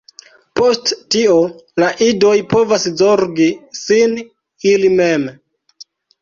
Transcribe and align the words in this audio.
Post 0.59 0.93
tio, 1.15 1.35
la 1.83 1.89
idoj 2.05 2.31
povas 2.53 2.87
zorgi 3.03 3.51
sin 3.81 4.17
ili 4.73 4.91
mem. 5.03 5.29